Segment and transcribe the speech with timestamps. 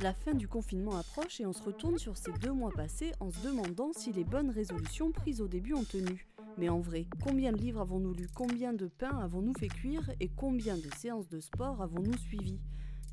[0.00, 3.32] La fin du confinement approche et on se retourne sur ces deux mois passés en
[3.32, 6.28] se demandant si les bonnes résolutions prises au début ont tenu.
[6.56, 10.28] Mais en vrai, combien de livres avons-nous lus, combien de pain avons-nous fait cuire et
[10.28, 12.60] combien de séances de sport avons-nous suivies?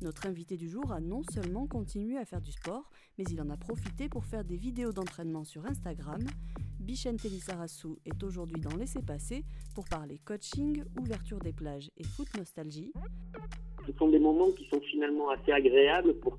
[0.00, 3.50] Notre invité du jour a non seulement continué à faire du sport, mais il en
[3.50, 6.20] a profité pour faire des vidéos d'entraînement sur Instagram.
[6.78, 9.44] Bichente Lissarassou est aujourd'hui dans Laisser passer
[9.74, 12.92] pour parler coaching, ouverture des plages et foot nostalgie.
[13.86, 16.38] Ce sont des moments qui sont finalement assez agréables pour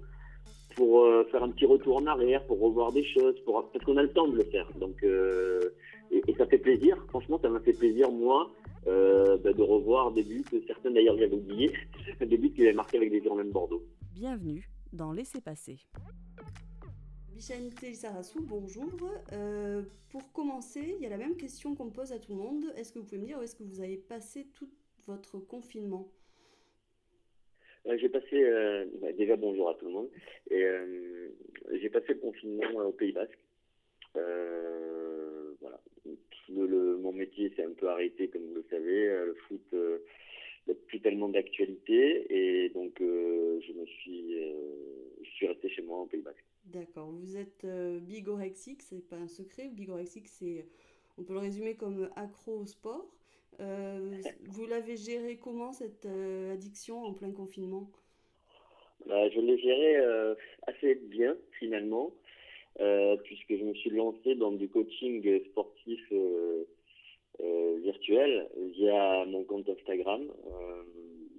[0.77, 3.97] pour euh, faire un petit retour en arrière, pour revoir des choses, pour, parce qu'on
[3.97, 4.71] a le temps de le faire.
[4.79, 5.73] Donc, euh,
[6.11, 8.51] et, ça fait plaisir, franchement, ça m'a fait plaisir, moi,
[8.85, 11.73] euh, bah, de revoir des buts, certains d'ailleurs j'avais oublié,
[12.21, 13.83] des buts qu'il avait marqués avec des Girondins de Bordeaux.
[14.13, 15.79] Bienvenue dans Laissez passer.
[17.33, 18.91] Bichente Sarassou, bonjour.
[20.09, 22.65] pour commencer, il y a la même question qu'on pose à tout le monde.
[22.75, 24.69] Est-ce que vous pouvez me dire où est-ce que vous avez passé tout
[25.07, 26.07] votre confinement?
[27.87, 30.09] Euh, j'ai passé, euh, bah, déjà bonjour à tout le monde,
[30.49, 31.29] et euh,
[31.81, 33.37] j'ai passé le confinement au Pays Basque.
[34.13, 35.81] voilà.
[36.49, 39.05] Mon métier s'est un peu arrêté, comme vous le savez.
[39.07, 39.73] Le foot
[40.67, 44.33] n'a plus tellement d'actualité, et donc je me suis,
[45.23, 46.43] je suis resté chez moi au Pays Basque.
[46.65, 47.11] D'accord.
[47.11, 47.65] Vous êtes
[48.01, 49.69] bigorexique, c'est pas un secret.
[49.69, 50.27] Bigorexique,
[51.17, 53.05] on peut le résumer comme accro au sport.
[53.59, 57.89] Euh, vous l'avez géré comment cette euh, addiction en plein confinement?
[59.05, 60.35] Bah, Je l'ai géré euh,
[60.67, 62.11] assez bien finalement,
[63.23, 66.13] puisque je me suis lancé dans du coaching sportif
[67.79, 70.27] virtuel via mon compte Instagram.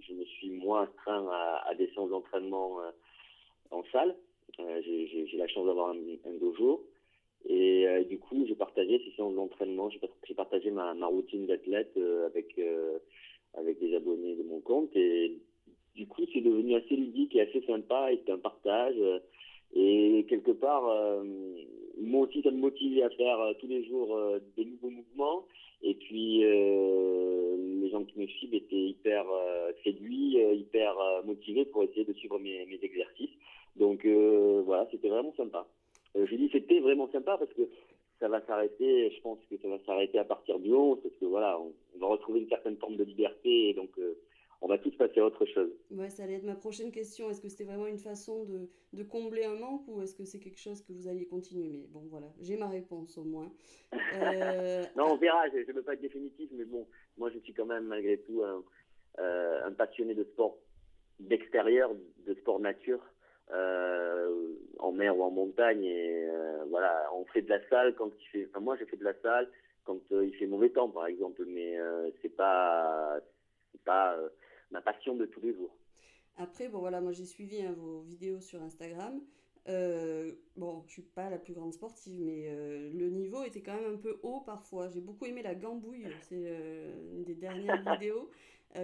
[0.00, 2.78] je me suis moi astreint à, des séances d'entraînement
[3.70, 4.16] en salle.
[4.58, 6.87] J'ai la chance d'avoir un, un, dojo.
[7.58, 12.26] Et euh, du coup, j'ai partagé ces séances d'entraînement, j'ai partagé ma, routine d'athlète euh,
[12.26, 12.98] avec, euh,
[13.54, 14.94] avec des abonnés de mon compte.
[14.94, 15.38] Et
[15.96, 18.12] du coup, c'est devenu assez ludique et assez sympa.
[18.12, 18.94] Et c'est un partage.
[19.74, 20.84] et quelque part,
[22.00, 24.16] moi aussi, ça me motivait à faire tous les jours
[24.56, 25.44] des nouveaux mouvements.
[25.82, 29.24] Et puis, les gens qui me suivent étaient hyper
[29.82, 33.36] séduits, hyper motivés pour essayer de suivre mes exercices.
[33.74, 35.66] Donc voilà, c'était vraiment sympa.
[36.18, 37.68] Euh, je dis c'était vraiment sympa parce que
[38.20, 41.24] ça va s'arrêter, je pense que ça va s'arrêter à partir du 11 parce que
[41.24, 44.18] voilà, on, va retrouver une certaine forme de liberté et donc euh,
[44.60, 45.70] on va tous passer à autre chose.
[45.92, 47.30] Ouais, ça allait être ma prochaine question.
[47.30, 50.40] Est-ce que c'était vraiment une façon de, de combler un manque ou est-ce que c'est
[50.40, 51.68] quelque chose que vous alliez continuer?
[51.68, 53.52] Mais bon, voilà, j'ai ma réponse au moins.
[53.94, 57.54] Euh, non, on verra, je ne veux pas être définitif, mais bon, moi je suis
[57.54, 58.64] quand même malgré tout un,
[59.18, 60.58] un passionné de sport
[61.20, 61.92] d'extérieur,
[62.26, 63.00] de sport nature.
[63.50, 65.84] Euh, en mer ou en montagne.
[65.84, 68.46] Et euh, voilà, on fait de la salle quand il fait.
[68.50, 69.50] Enfin, moi, j'ai fait de la salle
[69.84, 71.44] quand euh, il fait mauvais temps, par exemple.
[71.46, 71.78] Mais
[72.20, 73.18] c'est pas,
[73.72, 74.16] c'est pas
[74.70, 75.74] ma passion de tous les jours.
[76.36, 79.20] Après, bon voilà, moi j'ai suivi hein, vos vidéos sur Instagram.
[80.56, 82.48] Bon, je suis pas la plus grande sportive, mais
[82.92, 84.88] le niveau était quand même un peu haut parfois.
[84.88, 86.54] J'ai beaucoup aimé la gambouille, c'est
[87.12, 88.30] une des dernières vidéos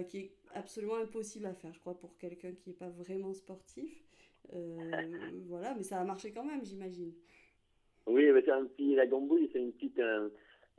[0.08, 4.04] qui est absolument impossible à faire, je crois, pour quelqu'un qui n'est pas vraiment sportif.
[4.52, 5.02] Euh,
[5.48, 7.12] voilà, mais ça a marché quand même, j'imagine.
[8.06, 10.28] Oui, c'est un petit, la gambouille, c'est une petite, euh,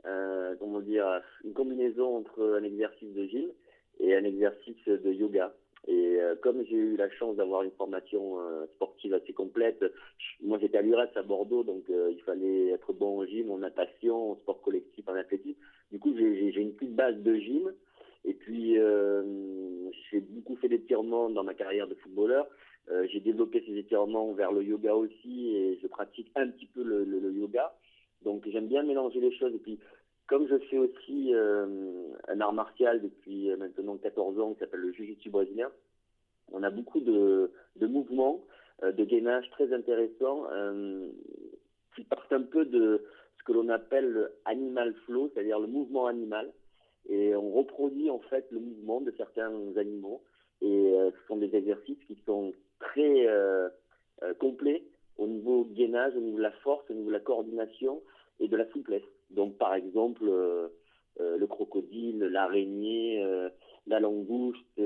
[0.04, 3.50] euh, comment dire, une combinaison entre un exercice de gym
[3.98, 5.54] et un exercice de yoga.
[5.88, 8.38] Et comme j'ai eu la chance d'avoir une formation
[8.74, 9.84] sportive assez complète,
[10.42, 14.32] moi j'étais à l'URES à Bordeaux, donc il fallait être bon en gym, en natation,
[14.32, 15.60] en sport collectif, en athlétisme.
[15.92, 17.72] Du coup, j'ai une petite base de gym.
[18.24, 18.76] Et puis,
[20.10, 22.48] j'ai beaucoup fait d'étirements dans ma carrière de footballeur.
[22.90, 26.82] Euh, j'ai développé ces étirements vers le yoga aussi et je pratique un petit peu
[26.84, 27.74] le, yoga.
[28.22, 29.54] Donc j'aime bien mélanger les choses.
[29.54, 29.78] Et puis
[30.26, 31.66] comme je fais aussi euh,
[32.28, 35.70] un art martial depuis euh, maintenant 14 ans qui s'appelle le jiu-jitsu brésilien,
[36.52, 38.44] on a beaucoup de, de mouvements,
[38.82, 40.44] de gainage très intéressants
[41.96, 43.02] qui partent un peu de
[43.36, 46.52] ce que l'on appelle le animal flow, c'est-à-dire le mouvement animal.
[47.08, 50.22] Et on reproduit en fait le mouvement de certains animaux.
[50.60, 53.68] Et ce sont des exercices qui sont très euh,
[54.22, 54.84] euh, complet
[55.16, 58.02] au niveau gainage, au niveau de la force, au niveau de la coordination
[58.40, 59.02] et de la souplesse.
[59.30, 60.68] Donc par exemple euh,
[61.18, 63.24] le crocodile, l'araignée,
[63.86, 64.80] la langouste,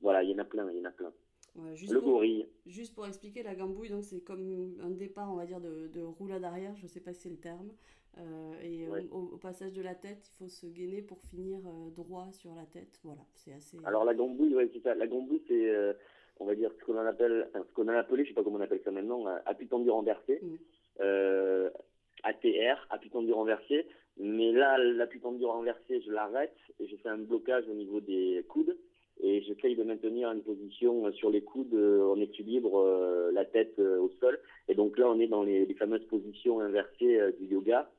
[0.00, 1.12] voilà, il y en a plein, il y en a plein.
[1.54, 2.46] le gorille.
[2.64, 6.00] Juste pour expliquer, la gambouille, donc c'est comme un départ, on va dire, de, de
[6.00, 7.70] roulade arrière, je ne sais pas si c'est le terme.
[8.62, 11.60] et au, passage de la tête, il faut se gainer pour finir
[11.94, 12.98] droit sur la tête.
[13.04, 13.76] Voilà, c'est assez.
[13.84, 14.94] Alors la gambouille, ouais, c'est ça.
[14.94, 15.94] La gambouille, c'est
[16.42, 18.62] on va dire ce qu'on appelle, ce qu'on a appelé, je sais pas comment on
[18.62, 20.56] appelle ça maintenant, appui tendu renversé, mm.
[21.00, 21.70] euh,
[22.24, 23.86] ATR, appui tendu renversé.
[24.18, 28.44] Mais là, l'appui tendu renversé, je l'arrête et je fais un blocage au niveau des
[28.48, 28.76] coudes
[29.22, 34.38] et j'essaye de maintenir une position sur les coudes en équilibre, la tête au sol.
[34.68, 37.90] Et donc là, on est dans les, les fameuses positions inversées du yoga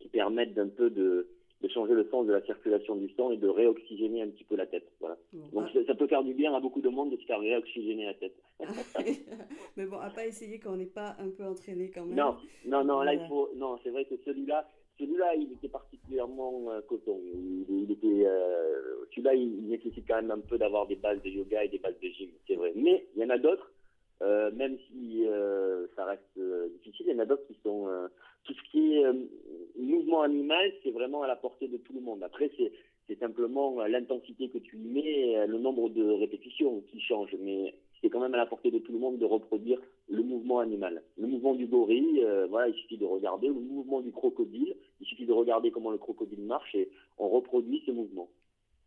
[0.00, 1.28] qui permettent d'un peu de,
[1.62, 4.56] de changer le sens de la circulation du sang et de réoxygéner un petit peu
[4.56, 4.88] la tête.
[5.00, 5.16] Voilà.
[5.52, 8.14] Donc ça, peut faire du bien à beaucoup de monde de se faire réoxygéner la
[8.14, 8.34] tête.
[9.76, 12.16] Mais bon, à pas essayer quand on n'est pas un peu entraîné quand même.
[12.16, 13.50] Non, non, non, là il faut.
[13.56, 14.68] Non, c'est vrai que celui-là,
[14.98, 17.20] celui-là, il était particulièrement euh, coton.
[17.68, 21.64] Il, était, euh, celui-là, il, nécessite quand même un peu d'avoir des bases de yoga
[21.64, 22.72] et des bases de gym, c'est vrai.
[22.76, 23.72] Mais il y en a d'autres,
[24.22, 25.24] euh, même si
[25.96, 26.38] ça reste
[26.74, 27.88] difficile, il y en a d'autres qui sont
[28.44, 29.04] tout ce qui est
[29.78, 32.22] mouvement animal, c'est vraiment à la portée de tout le monde.
[32.22, 32.50] Après,
[33.06, 38.10] c'est simplement l'intensité que tu y mets, le nombre de répétitions qui change, mais c'est
[38.10, 41.02] quand même à la portée de tout le monde de reproduire le mouvement animal.
[41.16, 45.06] Le mouvement du gorille, euh, voilà, il suffit de regarder, le mouvement du crocodile, il
[45.06, 46.88] suffit de regarder comment le crocodile marche et
[47.18, 48.28] on reproduit ce mouvement.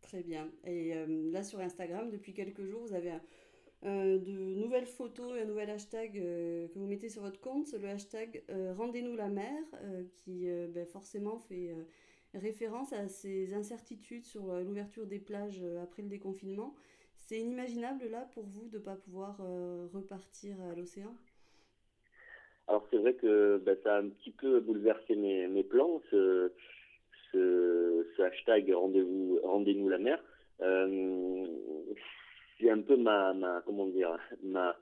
[0.02, 0.48] Très bien.
[0.66, 3.20] Et euh, là sur Instagram, depuis quelques jours, vous avez un,
[3.84, 7.66] euh, de nouvelles photos et un nouvel hashtag euh, que vous mettez sur votre compte,
[7.72, 9.60] le hashtag euh, Rendez-nous la mer,
[10.18, 11.74] qui ben, forcément fait
[12.34, 16.74] référence à ces incertitudes sur l'ouverture des plages après le déconfinement.
[17.16, 19.38] C'est inimaginable là pour vous de ne pas pouvoir
[19.92, 21.14] repartir à l'océan?
[22.68, 26.52] Alors c'est vrai que ben, ça a un petit peu bouleversé mes, plans, ce,
[28.22, 30.22] hashtag Rendez-nous la mer
[32.62, 34.76] c'est un peu ma, ma, comment dire, ma,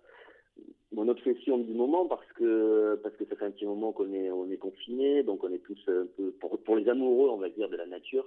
[0.93, 4.31] mon obsession du moment parce que parce que ça fait un petit moment qu'on est
[4.31, 7.49] on est confiné donc on est tous un peu pour, pour les amoureux on va
[7.49, 8.27] dire de la nature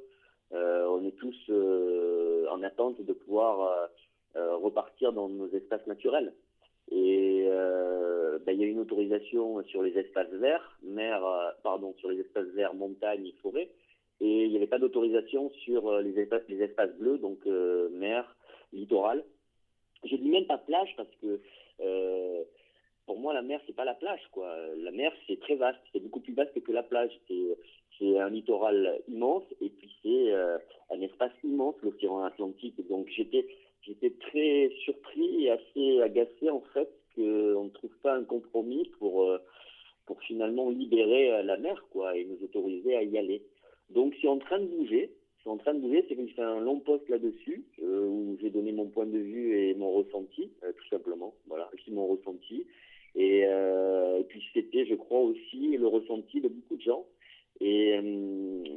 [0.54, 3.90] euh, on est tous euh, en attente de pouvoir
[4.36, 6.34] euh, repartir dans nos espaces naturels.
[6.92, 7.48] Et
[8.46, 11.24] ben, il y a une autorisation sur les espaces verts mer
[11.64, 13.70] pardon sur les espaces verts montagne et forêt.
[14.20, 17.46] Et il n'y avait pas d'autorisation sur les espaces les espaces bleus donc
[17.92, 18.36] mer
[18.74, 19.24] littoral
[20.06, 21.42] je dis même pas plage parce que
[21.82, 22.44] euh,
[23.06, 24.56] pour moi la mer c'est pas la plage quoi.
[24.78, 27.12] La mer c'est très vaste, c'est beaucoup plus vaste que la plage.
[28.00, 30.58] C'est un littoral immense et puis c'est euh,
[30.92, 32.76] un espace immense l'océan Atlantique.
[32.88, 33.48] Donc j'étais
[33.82, 39.24] j'étais très surpris et assez agacé en fait qu'on ne trouve pas un compromis pour
[39.24, 39.38] euh,
[40.06, 43.44] pour finalement libérer la mer quoi et nous autoriser à y aller.
[43.90, 45.12] Donc c'est en train de bouger
[45.44, 48.38] suis en train de bouger, c'est que je fais un long post là-dessus, euh, où
[48.42, 51.34] j'ai donné mon point de vue et mon ressenti, euh, tout simplement.
[51.48, 52.66] Voilà, c'est mon ressenti.
[53.18, 57.06] Euh, et, puis c'était, je crois, aussi le ressenti de beaucoup de gens.
[57.60, 58.00] Et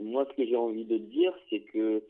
[0.02, 2.02] moi, ce que j'ai envie de dire, c'est que,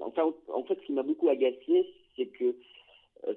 [0.00, 1.86] enfin, en fait, ce qui m'a beaucoup agacé,
[2.16, 2.56] c'est que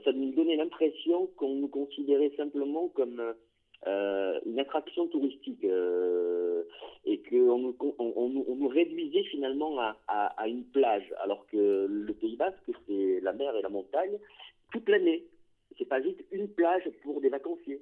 [0.03, 3.33] ça nous donnait l'impression qu'on nous considérait simplement comme
[3.85, 5.65] une attraction touristique
[7.29, 13.19] qu'on nous, on, nous réduisait finalement à, une plage, alors que le Pays Basque, c'est
[13.21, 14.17] la mer et la montagne
[14.71, 15.23] toute l'année.
[15.77, 17.81] C'est pas juste une plage pour des vacanciers.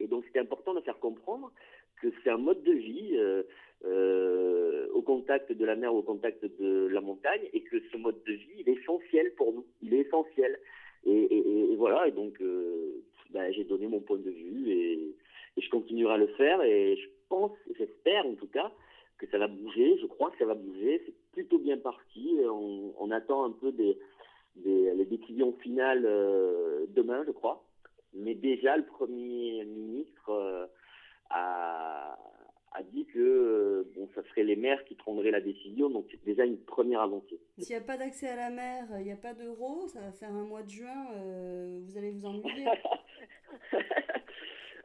[0.00, 1.52] Et donc c'était important de faire comprendre
[2.00, 3.42] que c'est un mode de vie euh,
[3.84, 8.22] euh, au contact de la mer, au contact de la montagne, et que ce mode
[8.24, 9.66] de vie, il est essentiel pour nous.
[9.82, 10.58] Il est essentiel.
[11.04, 15.14] Et, et, et voilà, et donc euh, ben, j'ai donné mon point de vue et,
[15.60, 18.72] je continuerai à le faire et je pense, j'espère en tout cas,
[19.18, 19.98] que ça va bouger.
[20.00, 21.02] Je crois que ça va bouger.
[21.04, 22.36] C'est plutôt bien parti.
[22.44, 23.98] On, on attend un peu des,
[24.56, 27.64] des les décisions finales euh, demain, je crois.
[28.14, 30.66] Mais déjà, le Premier ministre euh,
[31.30, 32.16] a,
[32.72, 36.24] a dit que euh, bon, ça serait les maires qui prendraient la décision, donc c'est
[36.24, 37.40] déjà une première avancée.
[37.58, 40.12] S'il n'y a pas d'accès à la mer, il n'y a pas d'euros, ça va
[40.12, 42.66] faire un mois de juin, euh, vous allez vous ennuyer.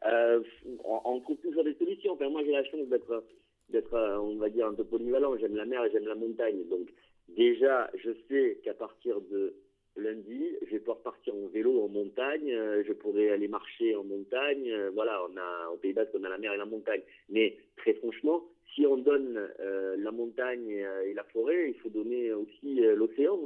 [0.06, 0.42] euh,
[0.84, 2.14] on, on, trouve toujours des solutions.
[2.14, 3.24] Enfin, moi, j'ai la chance d'être,
[3.70, 5.38] d'être, euh, on va dire, un peu polyvalent.
[5.38, 6.68] J'aime la mer et j'aime la montagne.
[6.70, 6.88] Donc,
[7.30, 9.56] déjà, je sais qu'à partir de
[9.96, 14.04] lundi, je vais pouvoir partir en vélo en montagne, euh, je pourrais aller marcher en
[14.04, 14.74] montagne.
[14.94, 17.02] Voilà, on a au Pays Basque, on a la mer et la montagne.
[17.30, 18.44] Mais très franchement,
[18.74, 23.38] si on donne la montagne et la forêt, il faut donner aussi l'océan.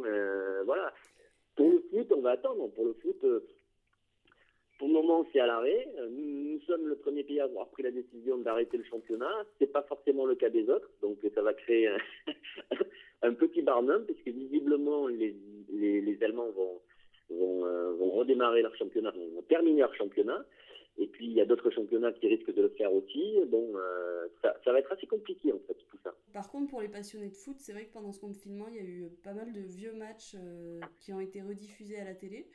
[0.64, 0.94] voilà.
[1.58, 2.70] Pour le foot, on va attendre.
[2.70, 3.26] Pour le foot,
[4.78, 5.88] pour le moment, c'est à l'arrêt.
[6.12, 9.46] Nous, sommes le premier pays à avoir pris la décision d'arrêter le championnat.
[9.60, 11.88] C'est pas forcément le cas des autres, donc ça va créer
[13.22, 15.36] un, petit barnum, puisque visiblement les
[15.70, 16.82] les, Allemands vont,
[17.30, 20.46] vont, euh, vont, redémarrer leur championnat, vont terminer leur championnat.
[21.00, 23.36] Et puis il y a d'autres championnats qui risquent de le faire aussi.
[23.50, 26.16] Bon, euh, ça, va être assez compliqué en fait tout ça.
[26.34, 28.80] Par contre, pour les passionnés de foot, c'est vrai que pendant ce confinement, il y
[28.80, 32.48] a eu pas mal de vieux matchs euh, qui ont été rediffusés à la télé.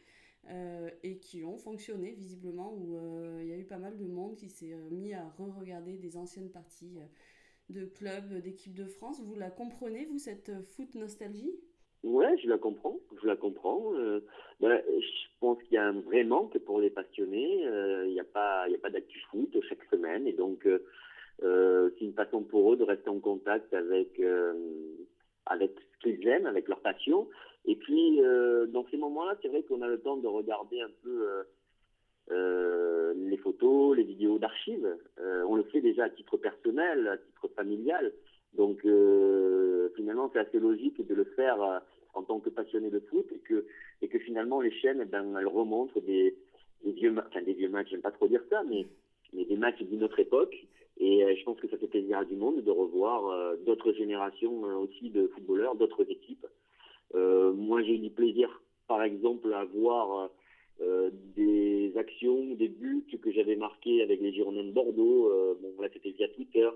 [0.50, 2.98] Euh, et qui ont fonctionné visiblement, où
[3.40, 6.50] il y a eu pas mal de monde qui s'est mis à re-regarder des anciennes
[6.50, 6.98] parties
[7.68, 9.22] de clubs, d'équipes de France.
[9.22, 11.54] Vous la comprenez, vous, cette foot nostalgie?
[12.02, 13.94] Ouais, je la comprends, je la comprends.
[13.94, 14.26] Euh,
[14.58, 17.64] ben, je pense qu'il y a un vrai manque pour les passionnés.
[17.64, 22.14] Euh, il n'y a pas, pas d'actu foot chaque semaine, et donc euh, c'est une
[22.14, 24.20] façon pour eux de rester en contact avec
[25.46, 27.28] avec ce qu'ils aiment, avec leur passion.
[27.64, 28.20] Et puis
[28.68, 31.26] dans ces moments-là, c'est vrai qu'on a le temps de regarder un peu
[33.14, 34.96] les photos, les vidéos d'archives.
[35.46, 38.12] on le fait déjà à titre personnel, à titre familial.
[38.54, 38.80] Donc
[39.94, 41.82] finalement, c'est assez logique de le faire
[42.14, 43.26] en tant que passionné de foot
[44.00, 46.36] et que, finalement les chaînes, eh ben, elles remontrent des,
[46.84, 48.86] des vieux, enfin, des vieux matchs, j'aime pas trop dire ça, mais,
[49.32, 50.54] des matchs d'une autre époque.
[50.98, 53.92] Et euh, je pense que ça fait plaisir à du monde de revoir euh, d'autres
[53.92, 56.46] générations euh, aussi de footballeurs, d'autres équipes.
[57.14, 60.30] Moi, j'ai du plaisir, par exemple, à voir
[61.36, 65.30] des actions, des buts que j'avais marqués avec les Girondins de Bordeaux.
[65.60, 66.68] bon, là, c'était via Twitter.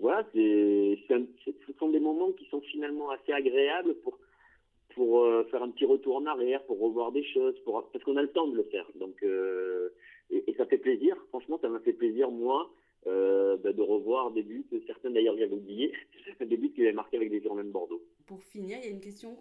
[0.00, 4.18] voilà, ce sont des moments qui sont finalement assez agréables pour
[4.94, 8.22] pour euh, faire un petit retour en arrière, pour revoir des choses, parce qu'on a
[8.22, 8.86] le temps de le faire.
[8.94, 9.90] Donc, euh,
[10.30, 11.16] et, ça fait plaisir.
[11.28, 12.70] Franchement, ça m'a fait plaisir, moi,
[13.06, 15.92] euh, bah, de revoir des buts, certains d'ailleurs j'avais oublié,
[16.40, 18.02] des buts qu'il avait marqués avec des Girondins de Bordeaux.
[18.26, 19.36] Pour finir, il y a une question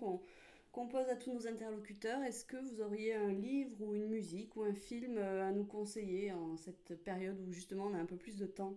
[0.72, 2.22] qu'on pose à tous nos interlocuteurs.
[2.24, 6.32] Est-ce que vous auriez un livre ou une musique ou un film à nous conseiller
[6.34, 8.76] en cette période où justement on a un peu plus de temps?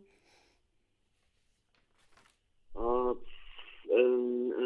[2.77, 3.15] Un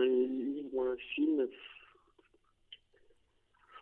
[0.06, 1.48] livre ou un film?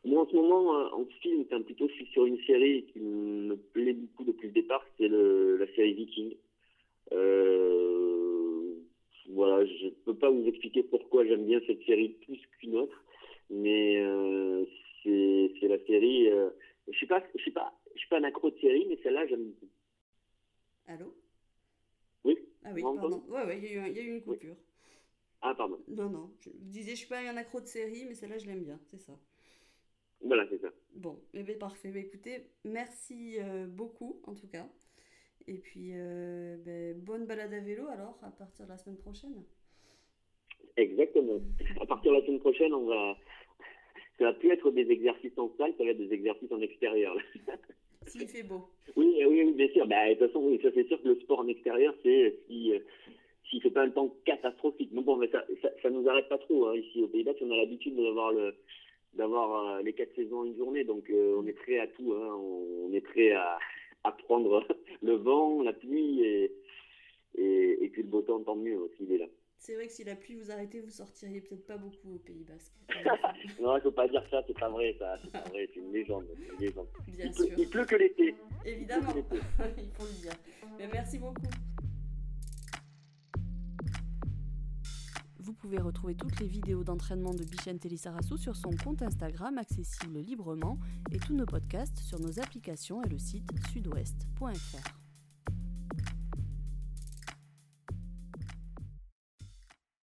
[0.05, 3.95] Moi, en ce moment, euh, en film, un plutôt sur une série qui me plaît
[3.95, 6.37] beaucoup depuis le départ, c'est la série Viking.
[7.13, 8.75] Euh,
[9.31, 13.05] voilà, je ne peux pas vous expliquer pourquoi j'aime bien cette série plus qu'une autre,
[13.51, 14.65] mais euh,
[15.03, 16.29] c'est la série.
[16.89, 19.27] je suis pas, je suis pas, je suis pas un accro de série, mais celle-là,
[19.27, 19.69] j'aime beaucoup.
[20.87, 21.15] Allô?
[22.25, 22.39] Oui?
[22.65, 23.23] Ah oui, pardon.
[23.29, 24.57] Ouais, ouais, il y, a eu une coupure.
[25.41, 25.79] Ah, pardon.
[25.89, 26.31] Non, non.
[26.41, 28.99] Je disais, je suis pas un accro de série, mais celle-là, je l'aime bien, c'est
[28.99, 29.19] ça.
[30.23, 30.69] Voilà, c'est ça.
[30.95, 31.91] Bon, eh bien, parfait.
[31.91, 34.67] Bah, écoutez, merci euh, beaucoup en tout cas.
[35.47, 39.45] Et puis, euh, ben, bonne balade à vélo alors, à partir de la semaine prochaine.
[40.77, 41.41] Exactement.
[41.81, 43.17] À partir de la semaine prochaine, on va.
[44.19, 47.17] Ça va plus être des exercices en salle, ça va être des exercices en extérieur.
[48.07, 48.69] S'il fait beau.
[48.97, 49.87] Oui, oui, bien sûr.
[49.87, 52.75] Bah, de toute façon, oui, ça c'est sûr que le sport en extérieur, c'est si
[52.75, 52.81] euh,
[53.49, 54.91] s'il fait pas un temps catastrophique.
[54.93, 57.33] Mais bon, mais ça, ça, ça nous arrête pas trop hein, ici au Pays Bas.
[57.41, 58.55] On a l'habitude d'avoir le
[59.15, 60.85] d'avoir euh, les quatre saisons en une journée.
[60.85, 62.15] Donc euh, on est prêt à tout.
[62.15, 62.35] Hein.
[62.35, 63.59] On, est prêt à,
[64.05, 64.67] à, prendre
[65.03, 66.53] le vent, la pluie et,
[67.37, 69.27] et, et, puis le beau temps, tant mieux s'il est là.
[69.59, 72.45] C'est vrai que si la pluie vous arrêtait, vous sortiriez peut-être pas beaucoup au Pays
[72.45, 72.73] Basque.
[73.61, 75.17] non, il faut pas dire ça, c'est pas vrai, ça.
[75.23, 76.27] C'est pas vrai, c'est une légende.
[76.37, 76.87] Une légende.
[77.09, 77.47] Bien il, sûr.
[77.47, 78.35] Pleut, il pleut que l'été.
[78.65, 80.33] Évidemment, il faut le dire.
[80.79, 81.43] Mais merci beaucoup.
[85.49, 90.19] Vous pouvez retrouver toutes les vidéos d'entraînement de Bichente Lissarassou sur son compte Instagram accessible
[90.19, 90.79] librement
[91.11, 95.08] et tous nos podcasts sur nos applications et le site sudouest.fr.